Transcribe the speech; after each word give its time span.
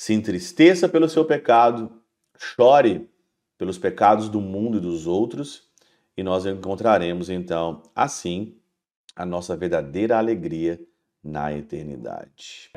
se 0.00 0.14
entristeça 0.14 0.88
pelo 0.88 1.10
seu 1.10 1.26
pecado, 1.26 1.92
chore 2.38 3.06
pelos 3.58 3.76
pecados 3.76 4.30
do 4.30 4.40
mundo 4.40 4.78
e 4.78 4.80
dos 4.80 5.06
outros, 5.06 5.68
e 6.16 6.22
nós 6.22 6.46
encontraremos 6.46 7.28
então, 7.28 7.82
assim, 7.94 8.56
a 9.14 9.26
nossa 9.26 9.54
verdadeira 9.54 10.16
alegria 10.16 10.80
na 11.22 11.52
eternidade. 11.52 12.70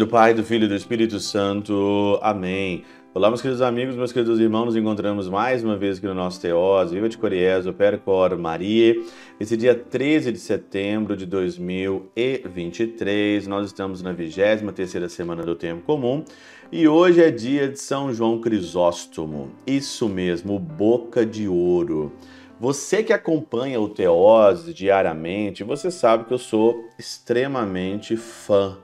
Do 0.00 0.06
Pai, 0.06 0.32
do 0.32 0.42
Filho 0.42 0.64
e 0.64 0.68
do 0.68 0.74
Espírito 0.74 1.20
Santo. 1.20 2.18
Amém. 2.22 2.84
Olá, 3.12 3.28
meus 3.28 3.42
queridos 3.42 3.60
amigos, 3.60 3.94
meus 3.94 4.10
queridos 4.10 4.40
irmãos, 4.40 4.64
nos 4.64 4.74
encontramos 4.74 5.28
mais 5.28 5.62
uma 5.62 5.76
vez 5.76 5.98
aqui 5.98 6.06
no 6.06 6.14
nosso 6.14 6.40
Teós, 6.40 6.90
Viva 6.90 7.06
de 7.06 7.18
Coriésio, 7.18 7.74
Percor 7.74 8.38
Maria. 8.38 8.96
Esse 9.38 9.58
dia 9.58 9.74
13 9.74 10.32
de 10.32 10.38
setembro 10.38 11.14
de 11.14 11.26
2023, 11.26 13.46
nós 13.46 13.66
estamos 13.66 14.00
na 14.00 14.14
23ª 14.14 15.06
semana 15.10 15.42
do 15.42 15.54
Tempo 15.54 15.82
Comum 15.82 16.24
e 16.72 16.88
hoje 16.88 17.22
é 17.22 17.30
dia 17.30 17.68
de 17.68 17.78
São 17.78 18.10
João 18.10 18.40
Crisóstomo. 18.40 19.50
Isso 19.66 20.08
mesmo, 20.08 20.58
Boca 20.58 21.26
de 21.26 21.46
Ouro. 21.46 22.10
Você 22.58 23.02
que 23.02 23.12
acompanha 23.12 23.78
o 23.78 23.90
Teós 23.90 24.64
diariamente, 24.74 25.62
você 25.62 25.90
sabe 25.90 26.24
que 26.24 26.32
eu 26.32 26.38
sou 26.38 26.88
extremamente 26.98 28.16
fã 28.16 28.78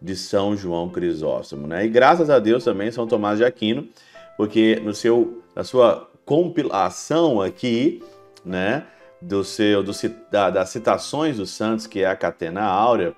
de 0.00 0.16
São 0.16 0.56
João 0.56 0.88
Crisóstomo, 0.88 1.66
né? 1.66 1.84
E 1.84 1.88
graças 1.88 2.30
a 2.30 2.38
Deus 2.38 2.64
também 2.64 2.90
São 2.90 3.06
Tomás 3.06 3.38
de 3.38 3.44
Aquino, 3.44 3.88
porque 4.36 4.80
no 4.82 4.94
seu 4.94 5.42
na 5.54 5.64
sua 5.64 6.10
compilação 6.24 7.40
aqui, 7.40 8.02
né, 8.44 8.86
do 9.20 9.44
seu 9.44 9.82
do, 9.82 9.92
da, 10.30 10.50
das 10.50 10.70
citações 10.70 11.36
dos 11.36 11.50
santos, 11.50 11.86
que 11.86 12.00
é 12.00 12.06
a 12.06 12.16
Catena 12.16 12.62
Áurea, 12.62 13.14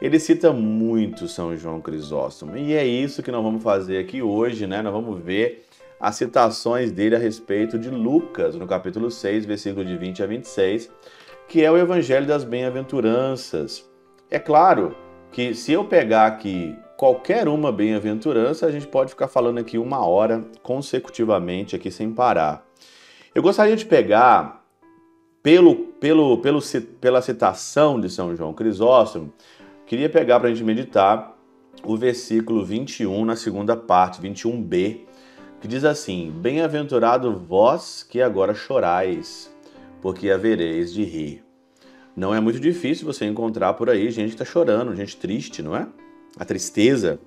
ele 0.00 0.18
cita 0.18 0.52
muito 0.52 1.28
São 1.28 1.56
João 1.56 1.80
Crisóstomo. 1.80 2.56
E 2.56 2.74
é 2.74 2.84
isso 2.84 3.22
que 3.22 3.30
nós 3.30 3.42
vamos 3.42 3.62
fazer 3.62 3.98
aqui 3.98 4.20
hoje, 4.20 4.66
né? 4.66 4.82
Nós 4.82 4.92
vamos 4.92 5.22
ver 5.22 5.64
as 6.00 6.16
citações 6.16 6.90
dele 6.90 7.14
a 7.14 7.18
respeito 7.18 7.78
de 7.78 7.88
Lucas, 7.88 8.56
no 8.56 8.66
capítulo 8.66 9.08
6, 9.08 9.44
versículo 9.44 9.84
de 9.84 9.96
20 9.96 10.24
a 10.24 10.26
26, 10.26 10.90
que 11.46 11.64
é 11.64 11.70
o 11.70 11.76
evangelho 11.76 12.26
das 12.26 12.42
bem-aventuranças. 12.42 13.88
É 14.28 14.40
claro, 14.40 14.96
que 15.32 15.54
se 15.54 15.72
eu 15.72 15.84
pegar 15.84 16.26
aqui 16.26 16.76
qualquer 16.96 17.48
uma 17.48 17.72
bem-aventurança, 17.72 18.66
a 18.66 18.70
gente 18.70 18.86
pode 18.86 19.10
ficar 19.10 19.26
falando 19.26 19.58
aqui 19.58 19.78
uma 19.78 20.06
hora 20.06 20.44
consecutivamente 20.62 21.74
aqui 21.74 21.90
sem 21.90 22.12
parar. 22.12 22.64
Eu 23.34 23.42
gostaria 23.42 23.74
de 23.74 23.86
pegar 23.86 24.62
pelo, 25.42 25.74
pelo, 25.74 26.38
pelo, 26.38 26.60
pela 27.00 27.22
citação 27.22 28.00
de 28.00 28.08
São 28.08 28.36
João 28.36 28.52
Crisóstomo, 28.52 29.32
queria 29.86 30.08
pegar 30.08 30.38
para 30.38 30.48
a 30.48 30.52
gente 30.52 30.62
meditar 30.62 31.36
o 31.82 31.96
versículo 31.96 32.64
21 32.64 33.24
na 33.24 33.34
segunda 33.34 33.74
parte, 33.74 34.20
21b, 34.20 35.00
que 35.60 35.66
diz 35.66 35.84
assim: 35.84 36.30
Bem-aventurado 36.30 37.36
vós 37.36 38.06
que 38.08 38.20
agora 38.20 38.54
chorais, 38.54 39.52
porque 40.00 40.30
havereis 40.30 40.92
de 40.92 41.02
rir. 41.02 41.51
Não 42.14 42.34
é 42.34 42.40
muito 42.40 42.60
difícil 42.60 43.06
você 43.06 43.24
encontrar 43.24 43.72
por 43.74 43.88
aí 43.88 44.10
gente 44.10 44.28
que 44.28 44.34
está 44.34 44.44
chorando, 44.44 44.94
gente 44.94 45.16
triste, 45.16 45.62
não 45.62 45.74
é? 45.74 45.88
A 46.36 46.44
tristeza, 46.44 47.18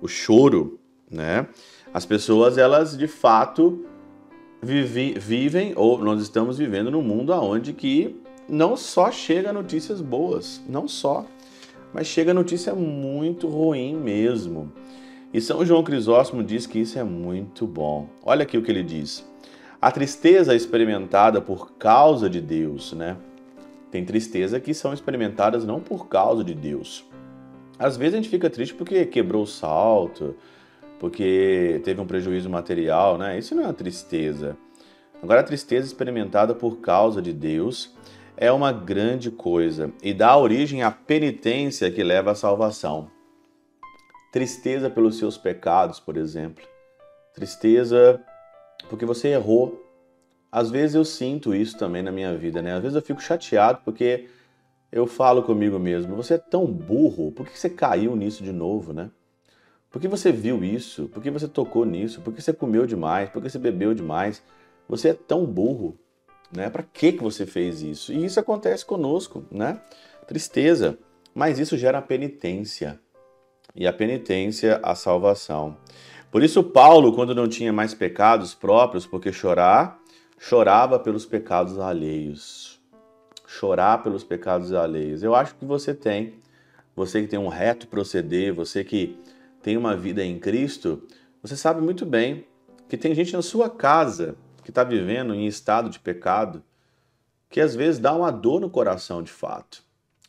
o 0.00 0.08
choro, 0.08 0.78
né? 1.10 1.46
As 1.92 2.06
pessoas, 2.06 2.56
elas 2.56 2.96
de 2.96 3.06
fato 3.06 3.84
vive, 4.62 5.14
vivem, 5.18 5.72
ou 5.76 5.98
nós 5.98 6.22
estamos 6.22 6.58
vivendo 6.58 6.90
num 6.90 7.02
mundo 7.02 7.32
onde 7.32 7.72
que 7.72 8.16
não 8.48 8.76
só 8.76 9.10
chega 9.10 9.52
notícias 9.52 10.00
boas, 10.00 10.60
não 10.68 10.88
só, 10.88 11.26
mas 11.92 12.06
chega 12.06 12.34
notícia 12.34 12.74
muito 12.74 13.46
ruim 13.46 13.94
mesmo. 13.94 14.72
E 15.32 15.40
São 15.40 15.64
João 15.64 15.82
Crisóstomo 15.82 16.42
diz 16.42 16.66
que 16.66 16.78
isso 16.78 16.98
é 16.98 17.04
muito 17.04 17.66
bom. 17.66 18.08
Olha 18.22 18.44
aqui 18.44 18.56
o 18.56 18.62
que 18.62 18.70
ele 18.70 18.82
diz. 18.82 19.24
A 19.80 19.90
tristeza 19.90 20.54
experimentada 20.54 21.40
por 21.40 21.72
causa 21.72 22.30
de 22.30 22.40
Deus, 22.40 22.92
né? 22.92 23.16
Tem 23.94 24.04
tristeza 24.04 24.58
que 24.58 24.74
são 24.74 24.92
experimentadas 24.92 25.64
não 25.64 25.78
por 25.78 26.08
causa 26.08 26.42
de 26.42 26.52
Deus. 26.52 27.08
Às 27.78 27.96
vezes 27.96 28.14
a 28.14 28.16
gente 28.16 28.28
fica 28.28 28.50
triste 28.50 28.74
porque 28.74 29.06
quebrou 29.06 29.44
o 29.44 29.46
salto, 29.46 30.34
porque 30.98 31.80
teve 31.84 32.00
um 32.00 32.04
prejuízo 32.04 32.50
material, 32.50 33.16
né? 33.16 33.38
Isso 33.38 33.54
não 33.54 33.62
é 33.62 33.66
uma 33.66 33.72
tristeza. 33.72 34.56
Agora, 35.22 35.42
a 35.42 35.44
tristeza 35.44 35.86
experimentada 35.86 36.56
por 36.56 36.80
causa 36.80 37.22
de 37.22 37.32
Deus 37.32 37.94
é 38.36 38.50
uma 38.50 38.72
grande 38.72 39.30
coisa 39.30 39.92
e 40.02 40.12
dá 40.12 40.36
origem 40.36 40.82
à 40.82 40.90
penitência 40.90 41.88
que 41.88 42.02
leva 42.02 42.32
à 42.32 42.34
salvação. 42.34 43.08
Tristeza 44.32 44.90
pelos 44.90 45.18
seus 45.18 45.38
pecados, 45.38 46.00
por 46.00 46.16
exemplo. 46.16 46.64
Tristeza 47.32 48.20
porque 48.90 49.06
você 49.06 49.28
errou, 49.28 49.83
às 50.54 50.70
vezes 50.70 50.94
eu 50.94 51.04
sinto 51.04 51.52
isso 51.52 51.76
também 51.76 52.00
na 52.00 52.12
minha 52.12 52.32
vida, 52.36 52.62
né? 52.62 52.74
Às 52.74 52.82
vezes 52.82 52.94
eu 52.94 53.02
fico 53.02 53.20
chateado 53.20 53.80
porque 53.84 54.28
eu 54.92 55.04
falo 55.04 55.42
comigo 55.42 55.80
mesmo: 55.80 56.14
você 56.14 56.34
é 56.34 56.38
tão 56.38 56.64
burro, 56.64 57.32
por 57.32 57.44
que 57.44 57.58
você 57.58 57.68
caiu 57.68 58.14
nisso 58.14 58.44
de 58.44 58.52
novo, 58.52 58.92
né? 58.92 59.10
Por 59.90 60.00
que 60.00 60.06
você 60.06 60.30
viu 60.30 60.62
isso? 60.62 61.08
Por 61.08 61.20
que 61.20 61.28
você 61.28 61.48
tocou 61.48 61.84
nisso? 61.84 62.20
Por 62.20 62.32
que 62.32 62.40
você 62.40 62.52
comeu 62.52 62.86
demais? 62.86 63.30
Por 63.30 63.42
que 63.42 63.50
você 63.50 63.58
bebeu 63.58 63.94
demais? 63.94 64.44
Você 64.88 65.08
é 65.08 65.12
tão 65.14 65.44
burro, 65.44 65.98
né? 66.52 66.70
Para 66.70 66.84
que 66.84 67.10
que 67.10 67.22
você 67.22 67.44
fez 67.44 67.82
isso? 67.82 68.12
E 68.12 68.24
isso 68.24 68.38
acontece 68.38 68.86
conosco, 68.86 69.44
né? 69.50 69.80
Tristeza, 70.28 70.96
mas 71.34 71.58
isso 71.58 71.76
gera 71.76 72.00
penitência. 72.00 73.00
E 73.74 73.88
a 73.88 73.92
penitência, 73.92 74.78
a 74.84 74.94
salvação. 74.94 75.76
Por 76.30 76.44
isso 76.44 76.62
Paulo, 76.62 77.12
quando 77.12 77.34
não 77.34 77.48
tinha 77.48 77.72
mais 77.72 77.92
pecados 77.92 78.54
próprios, 78.54 79.04
porque 79.04 79.32
chorar 79.32 80.00
chorava 80.38 80.98
pelos 80.98 81.24
pecados 81.24 81.78
alheios. 81.78 82.80
Chorar 83.46 84.02
pelos 84.02 84.24
pecados 84.24 84.72
alheios. 84.72 85.22
Eu 85.22 85.34
acho 85.34 85.54
que 85.54 85.64
você 85.64 85.94
tem, 85.94 86.34
você 86.94 87.22
que 87.22 87.28
tem 87.28 87.38
um 87.38 87.48
reto 87.48 87.86
proceder, 87.86 88.52
você 88.52 88.82
que 88.82 89.18
tem 89.62 89.76
uma 89.76 89.96
vida 89.96 90.24
em 90.24 90.38
Cristo, 90.38 91.02
você 91.42 91.56
sabe 91.56 91.80
muito 91.80 92.04
bem 92.04 92.46
que 92.88 92.96
tem 92.96 93.14
gente 93.14 93.32
na 93.32 93.42
sua 93.42 93.70
casa 93.70 94.36
que 94.62 94.70
está 94.70 94.82
vivendo 94.82 95.34
em 95.34 95.46
estado 95.46 95.90
de 95.90 95.98
pecado, 95.98 96.62
que 97.50 97.60
às 97.60 97.74
vezes 97.74 98.00
dá 98.00 98.14
uma 98.14 98.30
dor 98.30 98.60
no 98.60 98.70
coração 98.70 99.22
de 99.22 99.30
fato. 99.30 99.82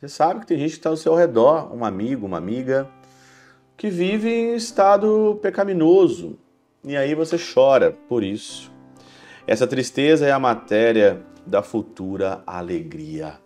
Você 0.00 0.08
sabe 0.08 0.40
que 0.40 0.46
tem 0.46 0.58
gente 0.58 0.70
que 0.70 0.78
está 0.78 0.90
ao 0.90 0.96
seu 0.96 1.14
redor, 1.14 1.72
um 1.72 1.84
amigo, 1.84 2.26
uma 2.26 2.38
amiga, 2.38 2.90
que 3.76 3.88
vive 3.90 4.28
em 4.28 4.54
estado 4.54 5.38
pecaminoso. 5.42 6.38
E 6.82 6.96
aí 6.96 7.14
você 7.14 7.36
chora 7.38 7.92
por 8.08 8.24
isso. 8.24 8.71
Essa 9.44 9.66
tristeza 9.66 10.24
é 10.24 10.30
a 10.30 10.38
matéria 10.38 11.20
da 11.44 11.62
futura 11.64 12.44
alegria. 12.46 13.40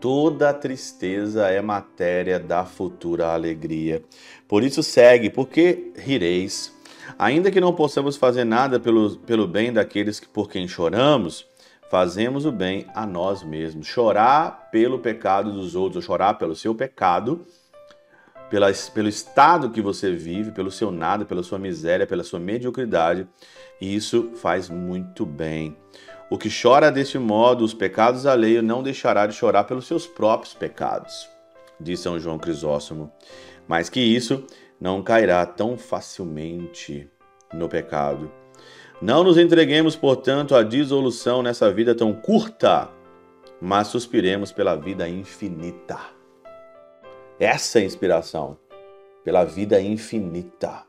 Toda 0.00 0.54
tristeza 0.54 1.48
é 1.48 1.60
matéria 1.60 2.38
da 2.38 2.64
futura 2.64 3.28
alegria. 3.28 4.04
Por 4.46 4.62
isso 4.62 4.80
segue, 4.80 5.30
porque 5.30 5.92
rireis. 5.96 6.72
Ainda 7.18 7.50
que 7.50 7.60
não 7.60 7.74
possamos 7.74 8.16
fazer 8.16 8.44
nada 8.44 8.78
pelo, 8.78 9.16
pelo 9.18 9.48
bem 9.48 9.72
daqueles 9.72 10.20
que, 10.20 10.28
por 10.28 10.48
quem 10.48 10.68
choramos, 10.68 11.44
fazemos 11.90 12.46
o 12.46 12.52
bem 12.52 12.86
a 12.94 13.04
nós 13.04 13.42
mesmos. 13.42 13.88
Chorar 13.88 14.70
pelo 14.70 15.00
pecado 15.00 15.52
dos 15.52 15.74
outros, 15.74 15.96
ou 15.96 16.02
chorar 16.02 16.34
pelo 16.34 16.54
seu 16.54 16.72
pecado, 16.72 17.44
pela, 18.52 18.70
pelo 18.92 19.08
estado 19.08 19.70
que 19.70 19.80
você 19.80 20.12
vive, 20.12 20.50
pelo 20.50 20.70
seu 20.70 20.90
nada, 20.90 21.24
pela 21.24 21.42
sua 21.42 21.58
miséria, 21.58 22.06
pela 22.06 22.22
sua 22.22 22.38
mediocridade, 22.38 23.26
e 23.80 23.94
isso 23.96 24.32
faz 24.34 24.68
muito 24.68 25.24
bem. 25.24 25.74
O 26.28 26.36
que 26.36 26.50
chora 26.50 26.92
deste 26.92 27.18
modo 27.18 27.64
os 27.64 27.72
pecados 27.72 28.26
alheios 28.26 28.62
não 28.62 28.82
deixará 28.82 29.26
de 29.26 29.32
chorar 29.32 29.64
pelos 29.64 29.86
seus 29.86 30.06
próprios 30.06 30.52
pecados, 30.52 31.26
diz 31.80 32.00
São 32.00 32.20
João 32.20 32.38
Crisóstomo. 32.38 33.10
Mas 33.66 33.88
que 33.88 34.00
isso 34.00 34.44
não 34.78 35.02
cairá 35.02 35.46
tão 35.46 35.78
facilmente 35.78 37.08
no 37.54 37.70
pecado. 37.70 38.30
Não 39.00 39.24
nos 39.24 39.38
entreguemos, 39.38 39.96
portanto, 39.96 40.54
à 40.54 40.62
dissolução 40.62 41.42
nessa 41.42 41.72
vida 41.72 41.94
tão 41.94 42.12
curta, 42.12 42.90
mas 43.58 43.88
suspiremos 43.88 44.52
pela 44.52 44.76
vida 44.76 45.08
infinita. 45.08 46.21
Essa 47.40 47.80
é 47.80 47.84
inspiração, 47.84 48.56
pela 49.24 49.44
vida 49.44 49.80
infinita. 49.80 50.84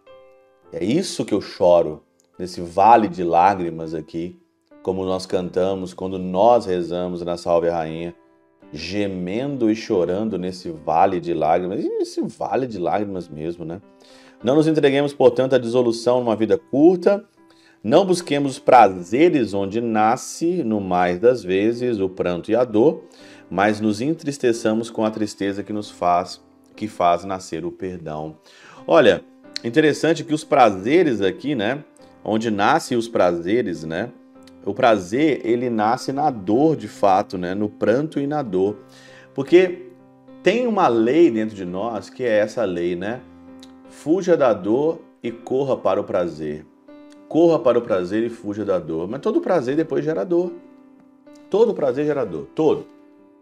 É 0.71 0.83
isso 0.83 1.25
que 1.25 1.33
eu 1.33 1.41
choro 1.41 2.03
nesse 2.37 2.61
vale 2.61 3.07
de 3.07 3.23
lágrimas 3.23 3.93
aqui, 3.93 4.39
como 4.81 5.05
nós 5.05 5.25
cantamos 5.25 5.93
quando 5.93 6.19
nós 6.19 6.65
rezamos 6.65 7.21
na 7.21 7.37
Salve 7.37 7.69
Rainha, 7.69 8.13
gemendo 8.71 9.69
e 9.71 9.75
chorando 9.75 10.37
nesse 10.37 10.69
vale 10.69 11.19
de 11.19 11.33
lágrimas, 11.33 11.83
e 11.83 11.87
esse 12.01 12.21
vale 12.21 12.67
de 12.67 12.77
lágrimas 12.77 13.29
mesmo, 13.29 13.63
né? 13.63 13.81
Não 14.43 14.55
nos 14.55 14.67
entreguemos, 14.67 15.13
portanto, 15.13 15.53
à 15.53 15.57
dissolução 15.57 16.19
numa 16.19 16.35
vida 16.35 16.57
curta, 16.57 17.23
Não 17.83 18.05
busquemos 18.05 18.57
prazeres 18.59 19.53
onde 19.53 19.81
nasce, 19.81 20.63
no 20.63 20.79
mais 20.79 21.19
das 21.19 21.43
vezes, 21.43 21.99
o 21.99 22.07
pranto 22.07 22.49
e 22.49 22.55
a 22.55 22.63
dor, 22.63 23.03
mas 23.53 23.79
nos 23.79 24.01
entristeçamos 24.01 24.89
com 24.89 25.05
a 25.05 25.11
tristeza 25.11 25.61
que 25.61 25.71
nos 25.71 25.91
faz, 25.91 26.41
que 26.75 26.87
faz 26.87 27.23
nascer 27.23 27.63
o 27.63 27.71
perdão. 27.71 28.35
Olha, 28.87 29.23
interessante 29.63 30.23
que 30.23 30.33
os 30.33 30.43
prazeres 30.43 31.21
aqui, 31.21 31.53
né? 31.53 31.83
Onde 32.25 32.49
nascem 32.49 32.97
os 32.97 33.07
prazeres, 33.07 33.83
né? 33.83 34.09
O 34.65 34.73
prazer, 34.73 35.41
ele 35.45 35.69
nasce 35.69 36.11
na 36.11 36.31
dor 36.31 36.75
de 36.75 36.87
fato, 36.87 37.37
né? 37.37 37.53
No 37.53 37.69
pranto 37.69 38.19
e 38.19 38.25
na 38.25 38.41
dor. 38.41 38.75
Porque 39.35 39.83
tem 40.41 40.65
uma 40.65 40.87
lei 40.87 41.29
dentro 41.29 41.55
de 41.55 41.63
nós 41.63 42.09
que 42.09 42.23
é 42.23 42.39
essa 42.39 42.65
lei, 42.65 42.95
né? 42.95 43.21
Fuja 43.87 44.35
da 44.35 44.51
dor 44.51 44.99
e 45.21 45.31
corra 45.31 45.77
para 45.77 46.01
o 46.01 46.03
prazer. 46.03 46.65
Corra 47.27 47.59
para 47.59 47.77
o 47.77 47.83
prazer 47.83 48.23
e 48.23 48.29
fuja 48.29 48.65
da 48.65 48.79
dor. 48.79 49.07
Mas 49.07 49.21
todo 49.21 49.39
prazer 49.41 49.75
depois 49.75 50.03
gera 50.03 50.23
dor. 50.23 50.51
Todo 51.51 51.75
prazer 51.75 52.07
gera 52.07 52.25
dor. 52.25 52.47
Todo. 52.55 52.91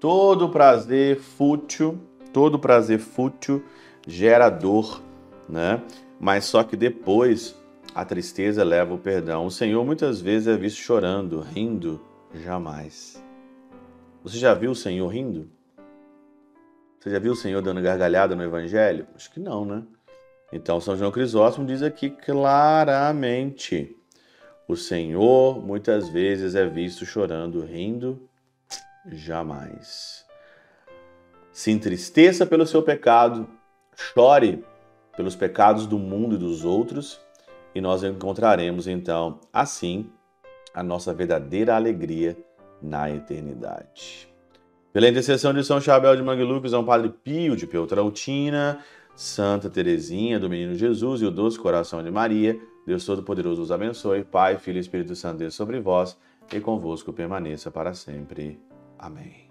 Todo 0.01 0.49
prazer 0.49 1.19
fútil, 1.19 2.01
todo 2.33 2.57
prazer 2.57 2.97
fútil 2.97 3.63
gera 4.07 4.49
dor, 4.49 4.99
né? 5.47 5.79
Mas 6.19 6.45
só 6.45 6.63
que 6.63 6.75
depois 6.75 7.55
a 7.93 8.03
tristeza 8.03 8.63
leva 8.63 8.95
o 8.95 8.97
perdão. 8.97 9.45
O 9.45 9.51
Senhor 9.51 9.85
muitas 9.85 10.19
vezes 10.19 10.47
é 10.47 10.57
visto 10.57 10.77
chorando, 10.77 11.39
rindo, 11.39 12.01
jamais. 12.33 13.23
Você 14.23 14.39
já 14.39 14.55
viu 14.55 14.71
o 14.71 14.75
Senhor 14.75 15.07
rindo? 15.07 15.47
Você 16.99 17.11
já 17.11 17.19
viu 17.19 17.33
o 17.33 17.35
Senhor 17.35 17.61
dando 17.61 17.79
gargalhada 17.79 18.35
no 18.35 18.41
Evangelho? 18.41 19.05
Acho 19.15 19.31
que 19.31 19.39
não, 19.39 19.63
né? 19.65 19.83
Então, 20.51 20.81
São 20.81 20.97
João 20.97 21.11
Crisóstomo 21.11 21.67
diz 21.67 21.83
aqui 21.83 22.09
claramente: 22.09 23.95
o 24.67 24.75
Senhor 24.75 25.63
muitas 25.63 26.09
vezes 26.09 26.55
é 26.55 26.65
visto 26.65 27.05
chorando, 27.05 27.63
rindo, 27.63 28.27
jamais. 29.05 30.25
Se 31.51 31.71
entristeça 31.71 32.45
pelo 32.45 32.65
seu 32.65 32.81
pecado, 32.81 33.47
chore 33.95 34.63
pelos 35.15 35.35
pecados 35.35 35.85
do 35.85 35.99
mundo 35.99 36.35
e 36.35 36.39
dos 36.39 36.63
outros, 36.63 37.19
e 37.75 37.81
nós 37.81 38.03
encontraremos 38.03 38.87
então, 38.87 39.39
assim, 39.51 40.09
a 40.73 40.81
nossa 40.81 41.13
verdadeira 41.13 41.75
alegria 41.75 42.37
na 42.81 43.09
eternidade. 43.09 44.27
Pela 44.93 45.07
intercessão 45.07 45.53
de 45.53 45.63
São 45.63 45.79
Chabel 45.79 46.15
de 46.15 46.23
Mangluf, 46.23 46.67
São 46.69 46.83
Padre 46.83 47.09
Pio 47.09 47.55
de 47.55 47.65
Peltrautina, 47.65 48.79
Santa 49.15 49.69
Teresinha 49.69 50.39
do 50.39 50.49
Menino 50.49 50.75
Jesus 50.75 51.21
e 51.21 51.25
o 51.25 51.31
Doce 51.31 51.59
Coração 51.59 52.03
de 52.03 52.11
Maria, 52.11 52.59
Deus 52.85 53.05
Todo-Poderoso 53.05 53.61
os 53.61 53.71
abençoe, 53.71 54.23
Pai, 54.23 54.57
Filho 54.57 54.77
e 54.77 54.81
Espírito 54.81 55.15
Santo, 55.15 55.37
Deus 55.37 55.53
sobre 55.53 55.79
vós 55.79 56.17
e 56.51 56.59
convosco 56.59 57.13
permaneça 57.13 57.69
para 57.69 57.93
sempre. 57.93 58.70
Amém. 59.01 59.49